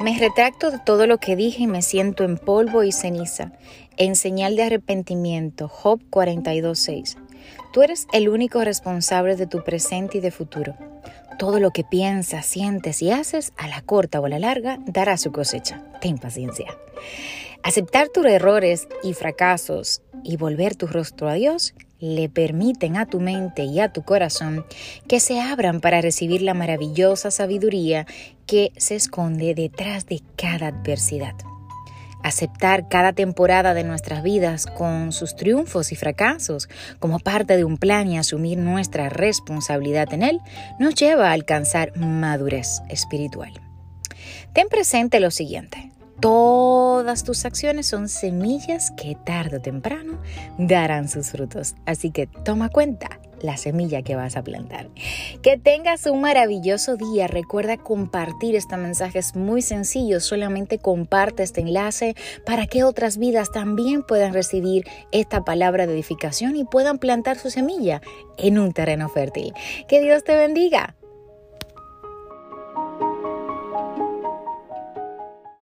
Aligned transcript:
Me 0.00 0.16
retracto 0.16 0.70
de 0.70 0.78
todo 0.78 1.08
lo 1.08 1.18
que 1.18 1.34
dije 1.34 1.64
y 1.64 1.66
me 1.66 1.82
siento 1.82 2.22
en 2.22 2.38
polvo 2.38 2.84
y 2.84 2.92
ceniza, 2.92 3.50
en 3.96 4.14
señal 4.14 4.54
de 4.54 4.62
arrepentimiento. 4.62 5.66
Job 5.66 6.00
42.6. 6.08 7.16
Tú 7.72 7.82
eres 7.82 8.06
el 8.12 8.28
único 8.28 8.62
responsable 8.62 9.34
de 9.34 9.48
tu 9.48 9.64
presente 9.64 10.18
y 10.18 10.20
de 10.20 10.30
futuro. 10.30 10.76
Todo 11.36 11.58
lo 11.58 11.72
que 11.72 11.82
piensas, 11.82 12.46
sientes 12.46 13.02
y 13.02 13.10
haces, 13.10 13.52
a 13.56 13.66
la 13.66 13.82
corta 13.82 14.20
o 14.20 14.26
a 14.26 14.28
la 14.28 14.38
larga, 14.38 14.78
dará 14.86 15.16
su 15.16 15.32
cosecha. 15.32 15.82
Ten 16.00 16.18
paciencia. 16.18 16.78
Aceptar 17.64 18.08
tus 18.08 18.24
errores 18.26 18.86
y 19.02 19.14
fracasos 19.14 20.02
y 20.22 20.36
volver 20.36 20.76
tu 20.76 20.86
rostro 20.86 21.28
a 21.28 21.34
Dios 21.34 21.74
le 22.00 22.28
permiten 22.28 22.96
a 22.96 23.06
tu 23.06 23.20
mente 23.20 23.64
y 23.64 23.80
a 23.80 23.92
tu 23.92 24.02
corazón 24.02 24.64
que 25.08 25.20
se 25.20 25.40
abran 25.40 25.80
para 25.80 26.00
recibir 26.00 26.42
la 26.42 26.54
maravillosa 26.54 27.30
sabiduría 27.30 28.06
que 28.46 28.72
se 28.76 28.94
esconde 28.94 29.54
detrás 29.54 30.06
de 30.06 30.22
cada 30.36 30.68
adversidad. 30.68 31.34
Aceptar 32.22 32.88
cada 32.88 33.12
temporada 33.12 33.74
de 33.74 33.84
nuestras 33.84 34.22
vidas 34.22 34.66
con 34.66 35.12
sus 35.12 35.36
triunfos 35.36 35.92
y 35.92 35.96
fracasos 35.96 36.68
como 36.98 37.20
parte 37.20 37.56
de 37.56 37.64
un 37.64 37.78
plan 37.78 38.08
y 38.08 38.18
asumir 38.18 38.58
nuestra 38.58 39.08
responsabilidad 39.08 40.12
en 40.12 40.24
él 40.24 40.40
nos 40.80 40.94
lleva 40.94 41.30
a 41.30 41.32
alcanzar 41.32 41.96
madurez 41.96 42.80
espiritual. 42.88 43.52
Ten 44.52 44.68
presente 44.68 45.20
lo 45.20 45.30
siguiente. 45.30 45.92
Todas 46.20 47.22
tus 47.22 47.44
acciones 47.44 47.86
son 47.86 48.08
semillas 48.08 48.90
que 48.90 49.16
tarde 49.24 49.58
o 49.58 49.60
temprano 49.60 50.20
darán 50.58 51.08
sus 51.08 51.30
frutos. 51.30 51.76
Así 51.86 52.10
que 52.10 52.26
toma 52.26 52.70
cuenta 52.70 53.20
la 53.40 53.56
semilla 53.56 54.02
que 54.02 54.16
vas 54.16 54.36
a 54.36 54.42
plantar. 54.42 54.88
Que 55.42 55.56
tengas 55.58 56.06
un 56.06 56.20
maravilloso 56.20 56.96
día. 56.96 57.28
Recuerda 57.28 57.76
compartir 57.76 58.56
este 58.56 58.76
mensaje. 58.76 59.20
Es 59.20 59.36
muy 59.36 59.62
sencillo. 59.62 60.18
Solamente 60.18 60.78
comparte 60.78 61.44
este 61.44 61.60
enlace 61.60 62.16
para 62.44 62.66
que 62.66 62.82
otras 62.82 63.18
vidas 63.18 63.52
también 63.52 64.02
puedan 64.02 64.32
recibir 64.32 64.86
esta 65.12 65.44
palabra 65.44 65.86
de 65.86 65.94
edificación 65.94 66.56
y 66.56 66.64
puedan 66.64 66.98
plantar 66.98 67.38
su 67.38 67.50
semilla 67.50 68.00
en 68.36 68.58
un 68.58 68.72
terreno 68.72 69.08
fértil. 69.08 69.52
Que 69.86 70.00
Dios 70.00 70.24
te 70.24 70.34
bendiga. 70.34 70.97